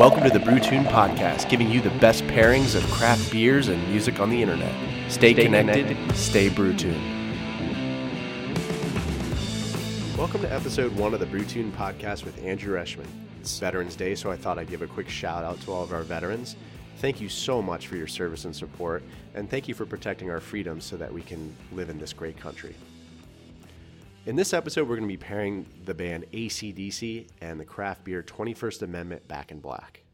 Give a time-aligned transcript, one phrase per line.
[0.00, 4.18] Welcome to the Brewtune Podcast, giving you the best pairings of craft beers and music
[4.18, 4.72] on the internet.
[5.10, 6.96] Stay, stay connected, connected, stay Brewtune.
[10.16, 13.04] Welcome to episode one of the Brewtune Podcast with Andrew Eschman.
[13.40, 15.92] It's Veterans Day, so I thought I'd give a quick shout out to all of
[15.92, 16.56] our veterans.
[16.96, 19.02] Thank you so much for your service and support,
[19.34, 22.38] and thank you for protecting our freedoms so that we can live in this great
[22.38, 22.74] country.
[24.26, 28.22] In this episode, we're going to be pairing the band ACDC and the craft beer
[28.22, 30.04] 21st Amendment Back in Black.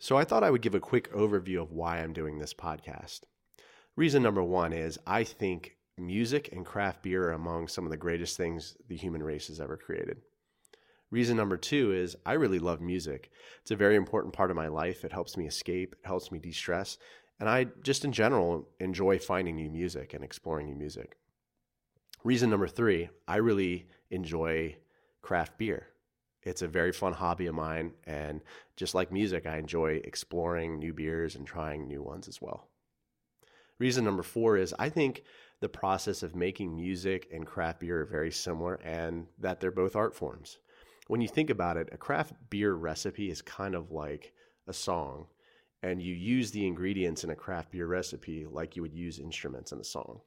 [0.00, 3.20] So I thought I would give a quick overview of why I'm doing this podcast.
[3.94, 7.96] Reason number one is I think music and craft beer are among some of the
[7.96, 10.20] greatest things the human race has ever created.
[11.12, 13.30] Reason number two is I really love music.
[13.62, 15.04] It's a very important part of my life.
[15.04, 16.98] It helps me escape, it helps me de stress,
[17.38, 21.16] and I just in general enjoy finding new music and exploring new music.
[22.24, 24.76] Reason number three, I really enjoy
[25.20, 25.88] craft beer.
[26.42, 27.92] It's a very fun hobby of mine.
[28.04, 28.40] And
[28.76, 32.68] just like music, I enjoy exploring new beers and trying new ones as well.
[33.78, 35.24] Reason number four is I think
[35.60, 39.96] the process of making music and craft beer are very similar and that they're both
[39.96, 40.58] art forms.
[41.08, 44.32] When you think about it, a craft beer recipe is kind of like
[44.66, 45.26] a song,
[45.82, 49.72] and you use the ingredients in a craft beer recipe like you would use instruments
[49.72, 50.20] in a song.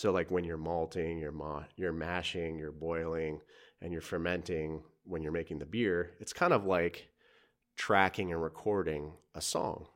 [0.00, 3.38] So like when you're malting, you're ma- you're mashing, you're boiling,
[3.82, 7.10] and you're fermenting when you're making the beer, it's kind of like
[7.76, 9.88] tracking and recording a song.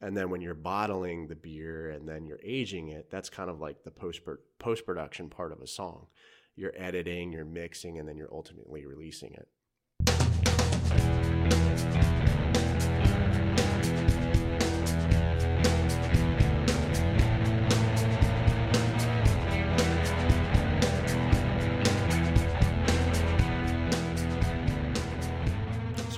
[0.00, 3.58] And then when you're bottling the beer and then you're aging it, that's kind of
[3.58, 4.20] like the post
[4.60, 6.06] post production part of a song.
[6.54, 9.48] You're editing, you're mixing, and then you're ultimately releasing it.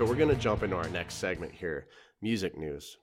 [0.01, 1.87] So we're going to jump into our next segment here
[2.23, 2.97] music news.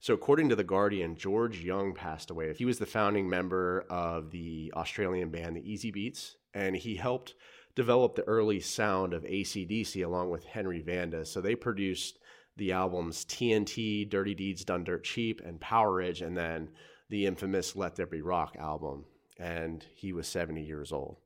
[0.00, 2.52] So, according to The Guardian, George Young passed away.
[2.52, 7.34] He was the founding member of the Australian band, the Easybeats, and he helped
[7.76, 11.24] develop the early sound of ACDC along with Henry Vanda.
[11.24, 12.18] So, they produced
[12.56, 16.70] the albums TNT, Dirty Deeds Done Dirt Cheap, and Powerage, and then
[17.08, 19.04] the infamous Let There Be Rock album.
[19.38, 21.18] And he was 70 years old.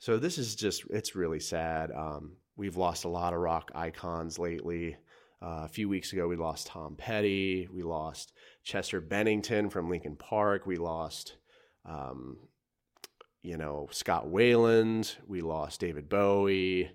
[0.00, 1.90] So, this is just, it's really sad.
[1.92, 4.96] Um, We've lost a lot of rock icons lately.
[5.42, 7.68] Uh, a few weeks ago, we lost Tom Petty.
[7.72, 8.32] We lost
[8.62, 10.66] Chester Bennington from Linkin Park.
[10.66, 11.36] We lost,
[11.84, 12.38] um,
[13.42, 15.16] you know, Scott Weiland.
[15.26, 16.90] We lost David Bowie.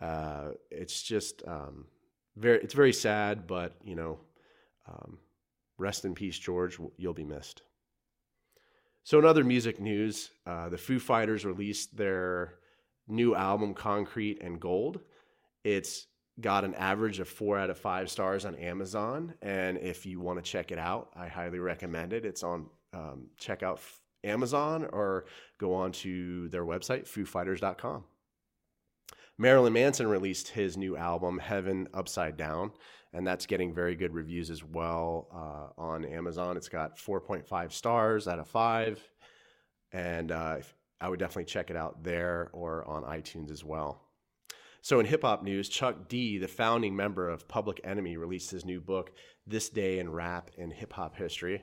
[0.00, 1.86] Uh, it's just um,
[2.36, 4.18] very, it's very sad, but you know,
[4.88, 5.18] um,
[5.78, 6.78] rest in peace, George.
[6.96, 7.62] You'll be missed.
[9.04, 12.58] So, in other music news, uh, the Foo Fighters released their
[13.08, 15.00] new album, Concrete and Gold.
[15.64, 16.06] It's
[16.40, 19.34] got an average of four out of five stars on Amazon.
[19.42, 22.24] And if you want to check it out, I highly recommend it.
[22.24, 23.80] It's on, um, check out
[24.24, 25.26] Amazon or
[25.58, 28.04] go on to their website, foofighters.com.
[29.38, 32.72] Marilyn Manson released his new album, Heaven Upside Down,
[33.12, 36.56] and that's getting very good reviews as well uh, on Amazon.
[36.56, 39.00] It's got 4.5 stars out of 5.
[39.92, 44.02] And uh, if, I would definitely check it out there or on iTunes as well.
[44.80, 48.64] So, in hip hop news, Chuck D, the founding member of Public Enemy, released his
[48.64, 49.12] new book,
[49.46, 51.62] This Day in Rap and Hip Hop History.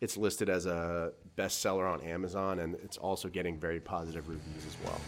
[0.00, 4.76] It's listed as a bestseller on Amazon, and it's also getting very positive reviews as
[4.84, 5.00] well.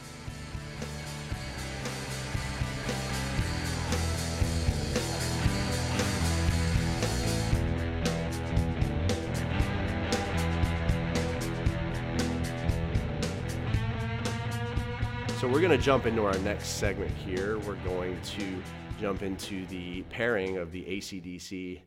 [15.42, 17.58] So we're going to jump into our next segment here.
[17.58, 18.62] We're going to
[19.00, 21.82] jump into the pairing of the ACDC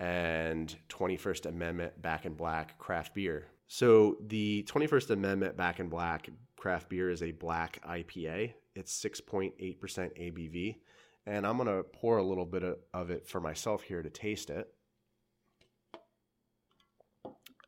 [0.00, 3.46] and 21st Amendment Back in Black craft beer.
[3.68, 8.54] So the 21st Amendment Back in Black craft beer is a black IPA.
[8.74, 10.78] It's 6.8% ABV.
[11.24, 14.50] And I'm going to pour a little bit of it for myself here to taste
[14.50, 14.74] it.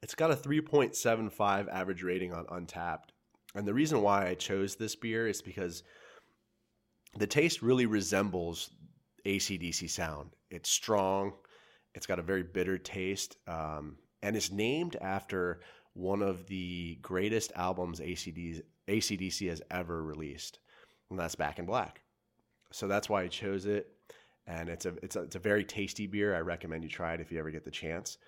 [0.03, 3.11] It's got a 3.75 average rating on Untappd
[3.55, 5.83] and the reason why I chose this beer is because
[7.17, 8.71] the taste really resembles
[9.27, 10.31] ACDC sound.
[10.51, 11.33] It's strong,
[11.95, 15.61] it's got a very bitter taste, um, and it's named after
[15.95, 20.61] one of the greatest albums ACDC, has ever released,
[21.11, 22.01] and that's Back in Black.
[22.73, 23.89] So that's why I chose it.
[24.47, 26.35] And it's a, it's a, it's a very tasty beer.
[26.35, 28.19] I recommend you try it if you ever get the chance.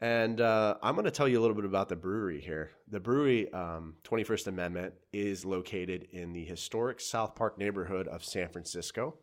[0.00, 2.70] And uh, I'm going to tell you a little bit about the brewery here.
[2.88, 8.48] The brewery, um, 21st Amendment, is located in the historic South Park neighborhood of San
[8.50, 9.16] Francisco.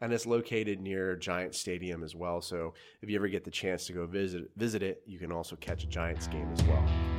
[0.00, 2.40] and it's located near Giant Stadium as well.
[2.42, 5.56] So if you ever get the chance to go visit visit it, you can also
[5.56, 7.13] catch a Giants game as well.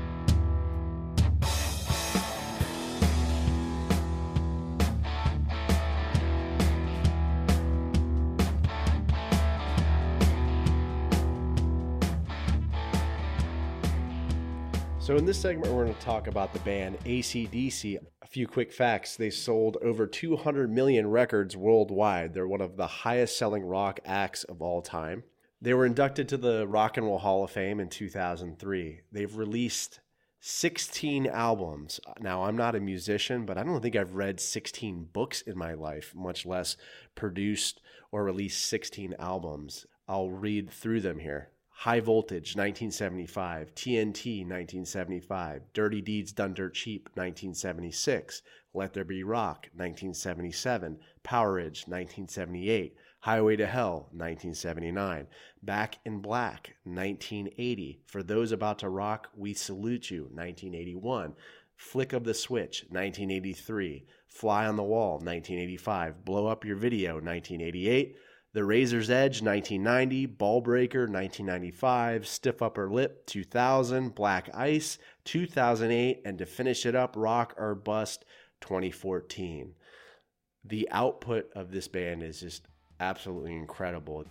[15.06, 18.00] So, in this segment, we're going to talk about the band ACDC.
[18.24, 22.34] A few quick facts they sold over 200 million records worldwide.
[22.34, 25.24] They're one of the highest selling rock acts of all time.
[25.62, 29.02] They were inducted to the Rock and Roll Hall of Fame in 2003.
[29.12, 30.00] They've released
[30.40, 32.00] 16 albums.
[32.20, 35.76] Now, I'm not a musician, but I don't think I've read 16 books in my
[35.76, 36.78] life, much less
[37.14, 37.80] produced
[38.12, 39.86] or released 16 albums.
[40.08, 41.52] I'll read through them here.
[41.80, 43.76] High Voltage, 1975.
[43.76, 45.62] TNT, 1975.
[45.74, 48.42] Dirty Deeds Done Dirt Cheap, 1976.
[48.74, 50.98] Let There Be Rock, 1977.
[51.24, 52.96] Powerage, 1978.
[53.20, 55.28] Highway to Hell, 1979.
[55.64, 58.00] Back in Black, 1980.
[58.08, 61.34] For Those About to Rock, We Salute You, 1981.
[61.76, 64.06] Flick of the Switch, 1983.
[64.28, 66.24] Fly on the Wall, 1985.
[66.24, 68.16] Blow Up Your Video, 1988.
[68.56, 76.46] The Razor's Edge 1990, Ballbreaker 1995, Stiff Upper Lip 2000, Black Ice 2008, and to
[76.46, 78.24] finish it up, Rock or Bust
[78.62, 79.74] 2014.
[80.64, 82.66] The output of this band is just
[83.02, 84.24] absolutely incredible.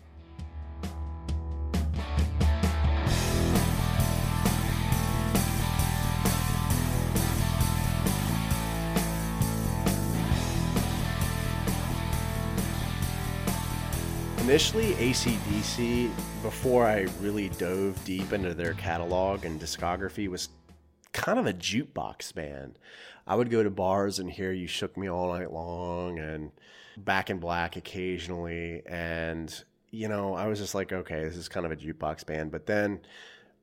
[14.44, 16.10] Initially, ACDC,
[16.42, 20.50] before I really dove deep into their catalog and discography, was
[21.12, 22.78] kind of a jukebox band.
[23.26, 26.50] I would go to bars and hear You Shook Me All Night Long and
[26.98, 28.82] Back in Black occasionally.
[28.84, 32.50] And, you know, I was just like, okay, this is kind of a jukebox band.
[32.50, 33.00] But then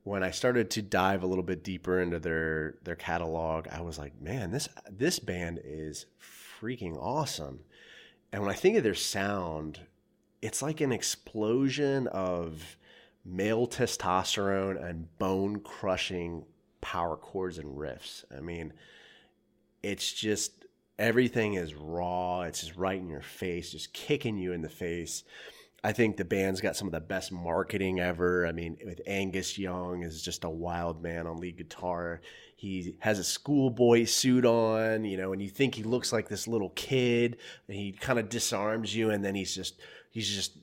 [0.04, 4.00] when I started to dive a little bit deeper into their their catalog, I was
[4.00, 6.08] like, man, this this band is
[6.60, 7.60] freaking awesome.
[8.34, 9.82] And when I think of their sound,
[10.42, 12.78] it's like an explosion of
[13.24, 16.46] male testosterone and bone crushing
[16.82, 18.24] power chords and riffs.
[18.36, 18.74] I mean,
[19.84, 20.66] it's just
[20.98, 22.42] everything is raw.
[22.42, 25.24] It's just right in your face, just kicking you in the face.
[25.84, 28.46] I think the band's got some of the best marketing ever.
[28.46, 32.22] I mean, with Angus Young is just a wild man on lead guitar.
[32.56, 36.48] He has a schoolboy suit on, you know, and you think he looks like this
[36.48, 39.80] little kid, and he kind of disarms you, and then he's just
[40.12, 40.58] he's just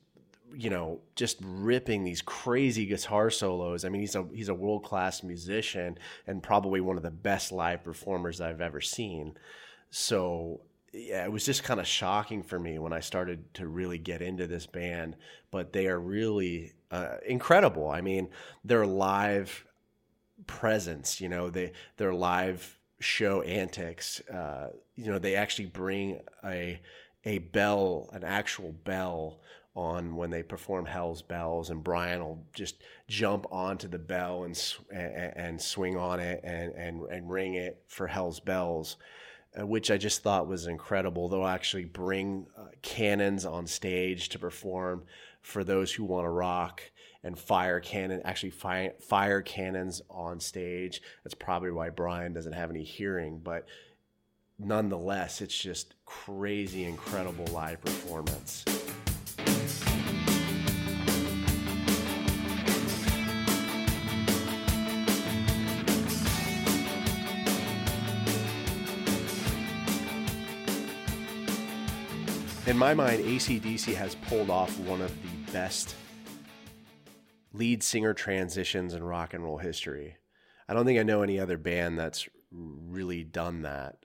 [0.55, 3.85] you know just ripping these crazy guitar solos.
[3.85, 7.50] I mean, he's a he's a world class musician and probably one of the best
[7.50, 9.37] live performers I've ever seen.
[9.91, 10.61] So
[10.93, 14.23] yeah, it was just kind of shocking for me when I started to really get
[14.23, 15.17] into this band.
[15.50, 17.91] But they are really uh, incredible.
[17.91, 18.29] I mean,
[18.65, 19.67] their live
[20.47, 24.21] presence, you know, they their live show antics.
[24.29, 26.81] Uh, you know, they actually bring a
[27.28, 29.40] a bell, an actual bell
[29.76, 34.60] on when they perform Hell's Bells, and Brian will just jump onto the bell and
[34.90, 38.96] and, and swing on it and, and and ring it for Hell's Bells,
[39.60, 41.28] uh, which I just thought was incredible.
[41.28, 45.04] They'll actually bring uh, cannons on stage to perform
[45.42, 46.82] for those who want to rock
[47.23, 51.02] and fire cannon actually fire, fire cannons on stage.
[51.25, 53.66] That's probably why Brian doesn't have any hearing, but
[54.59, 58.65] nonetheless, it's just crazy, incredible live performance.
[72.67, 75.95] In my mind, ACDC has pulled off one of the best
[77.55, 80.17] lead singer transitions in rock and roll history.
[80.69, 84.05] I don't think I know any other band that's really done that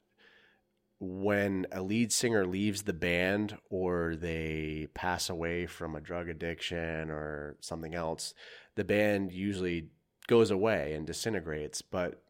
[1.06, 7.12] when a lead singer leaves the band or they pass away from a drug addiction
[7.12, 8.34] or something else,
[8.76, 9.90] the band usually
[10.28, 11.82] goes away and disintegrates.
[11.82, 12.24] But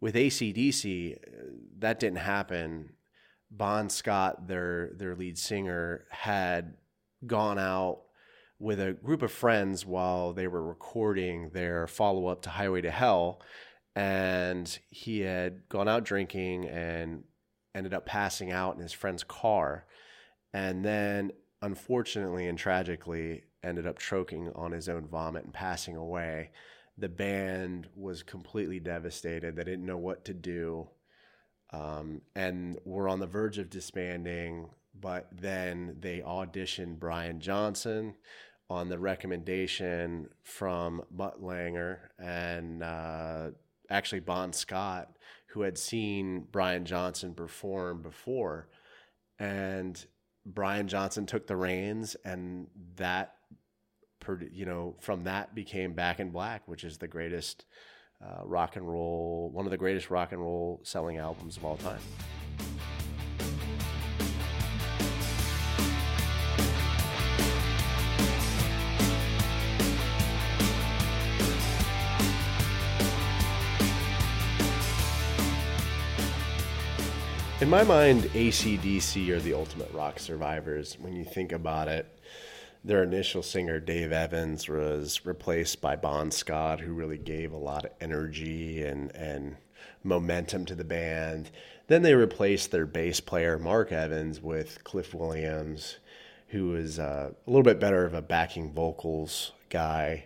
[0.00, 1.16] with ACDC,
[1.78, 2.92] that didn't happen.
[3.50, 6.74] Bon Scott, their their lead singer, had
[7.26, 8.02] gone out
[8.58, 12.90] with a group of friends while they were recording their follow up to Highway to
[12.90, 13.40] Hell,
[13.96, 17.24] and he had gone out drinking and
[17.74, 19.84] ended up passing out in his friend's car,
[20.52, 26.50] and then unfortunately and tragically ended up choking on his own vomit and passing away.
[26.96, 29.56] The band was completely devastated.
[29.56, 30.88] They didn't know what to do.
[31.72, 34.70] Um, and were on the verge of disbanding.
[34.98, 38.14] but then they auditioned Brian Johnson
[38.68, 43.50] on the recommendation from Mutt Lange and uh,
[43.88, 45.16] actually Bon Scott,
[45.52, 48.68] who had seen Brian Johnson perform before.
[49.38, 50.04] And
[50.46, 52.66] Brian Johnson took the reins, and
[52.96, 53.34] that,
[54.52, 57.64] you know, from that became Back in Black, which is the greatest
[58.24, 61.76] uh, rock and roll, one of the greatest rock and roll selling albums of all
[61.78, 62.00] time.
[77.70, 80.96] In my mind, ACDC are the ultimate rock survivors.
[80.98, 82.18] When you think about it,
[82.82, 87.84] their initial singer, Dave Evans, was replaced by Bon Scott, who really gave a lot
[87.84, 89.56] of energy and, and
[90.02, 91.52] momentum to the band.
[91.86, 95.98] Then they replaced their bass player, Mark Evans, with Cliff Williams,
[96.48, 100.24] who was uh, a little bit better of a backing vocals guy.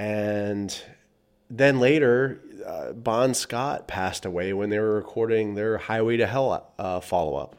[0.00, 0.76] And
[1.58, 6.72] then later, uh, Bon Scott passed away when they were recording their Highway to Hell
[6.78, 7.56] uh, follow up.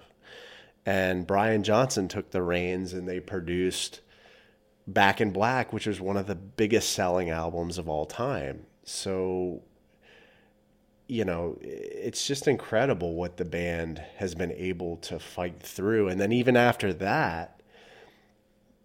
[0.85, 4.01] And Brian Johnson took the reins and they produced
[4.87, 8.65] Back in Black, which was one of the biggest selling albums of all time.
[8.83, 9.63] So,
[11.07, 16.09] you know, it's just incredible what the band has been able to fight through.
[16.09, 17.61] And then even after that,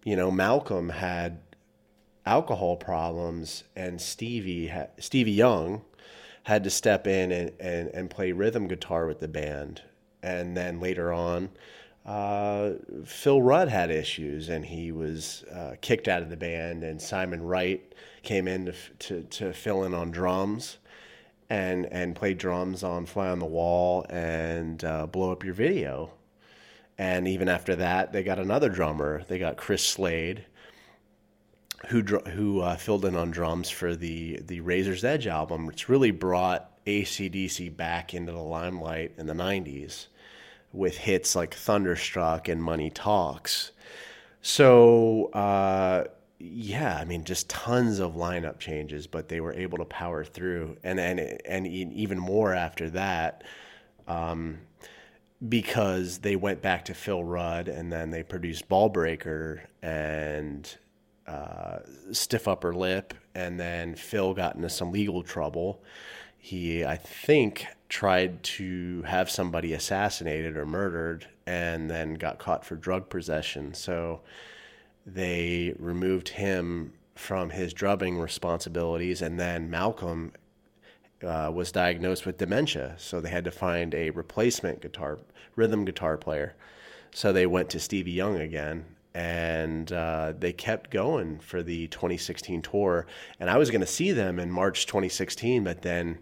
[0.04, 1.40] you know, Malcolm had
[2.30, 5.82] alcohol problems, and Stevie Stevie Young
[6.44, 9.82] had to step in and, and, and play rhythm guitar with the band.
[10.22, 11.50] And then later on,
[12.06, 12.72] uh,
[13.04, 16.84] Phil Rudd had issues, and he was uh, kicked out of the band.
[16.84, 20.78] And Simon Wright came in to, to, to fill in on drums
[21.48, 26.12] and and play drums on Fly on the Wall and uh, Blow Up Your Video.
[26.96, 29.24] And even after that, they got another drummer.
[29.26, 30.44] They got Chris Slade,
[31.88, 36.10] who who uh, filled in on drums for the the Razor's Edge album, which really
[36.10, 40.06] brought ACDC back into the limelight in the '90s
[40.72, 43.72] with hits like Thunderstruck and Money Talks.
[44.42, 46.04] So uh,
[46.38, 50.76] yeah, I mean, just tons of lineup changes, but they were able to power through,
[50.82, 53.44] and and and even more after that.
[54.06, 54.58] Um,
[55.48, 60.76] because they went back to Phil Rudd and then they produced Ballbreaker and
[61.30, 61.78] uh,
[62.12, 65.80] stiff upper lip, and then Phil got into some legal trouble.
[66.38, 72.74] He, I think, tried to have somebody assassinated or murdered, and then got caught for
[72.76, 73.74] drug possession.
[73.74, 74.22] So
[75.06, 80.32] they removed him from his drubbing responsibilities, and then Malcolm
[81.24, 85.18] uh, was diagnosed with dementia, so they had to find a replacement guitar,
[85.54, 86.54] rhythm guitar player.
[87.12, 92.62] So they went to Stevie Young again, and uh, they kept going for the 2016
[92.62, 93.06] tour.
[93.38, 96.18] And I was going to see them in March 2016, but then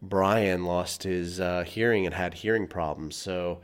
[0.00, 3.60] Brian lost his uh, hearing and had hearing problems, so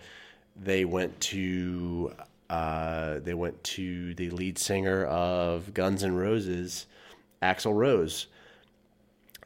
[0.57, 2.13] they went to
[2.51, 6.87] uh, they went to the lead singer of Guns N' Roses,
[7.43, 8.27] Axl Rose.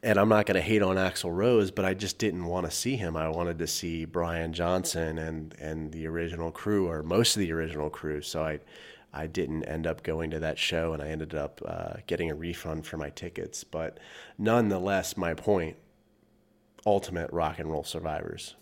[0.01, 2.71] And I'm not going to hate on Axl Rose, but I just didn't want to
[2.71, 3.17] see him.
[3.17, 7.51] I wanted to see Brian Johnson and and the original crew, or most of the
[7.51, 8.21] original crew.
[8.21, 8.59] So I
[9.13, 12.35] I didn't end up going to that show and I ended up uh, getting a
[12.35, 13.63] refund for my tickets.
[13.63, 13.99] But
[14.37, 15.77] nonetheless, my point
[16.85, 18.55] ultimate rock and roll survivors.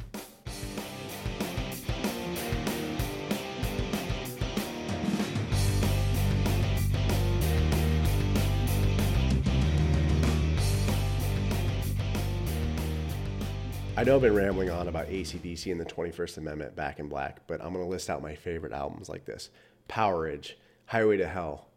[13.96, 17.39] I know I've been rambling on about ACDC and the 21st Amendment back in black,
[17.48, 19.50] but I'm going to list out my favorite albums like this
[19.88, 20.53] Powerage,
[20.88, 21.67] Highway to Hell,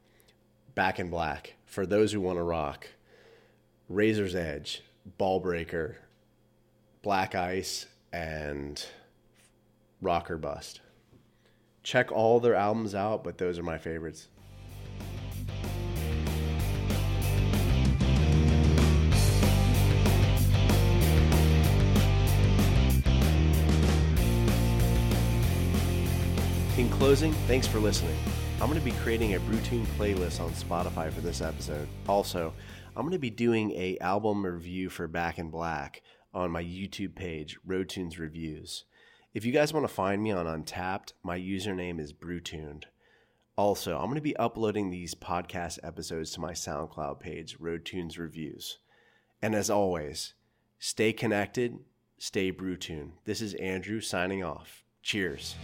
[0.75, 2.89] Back in Black, For Those Who Want to Rock,
[3.89, 4.83] Razor's Edge,
[5.19, 5.97] Ballbreaker,
[7.03, 8.85] Black Ice, and
[10.01, 10.81] Rock or Bust.
[11.83, 14.29] Check all their albums out, but those are my favorites.
[27.01, 28.15] Closing, thanks for listening.
[28.61, 31.89] I'm going to be creating a Brewtune playlist on Spotify for this episode.
[32.07, 32.53] Also,
[32.95, 36.03] I'm going to be doing a album review for Back in Black
[36.35, 38.85] on my YouTube page, Roadtunes Reviews.
[39.33, 42.85] If you guys want to find me on Untappd, my username is Brewtuned.
[43.57, 48.77] Also, I'm going to be uploading these podcast episodes to my SoundCloud page, Roadtunes Reviews.
[49.41, 50.35] And as always,
[50.79, 51.79] stay connected,
[52.19, 53.13] stay Brewtune.
[53.25, 54.85] This is Andrew signing off.
[55.03, 55.55] Cheers.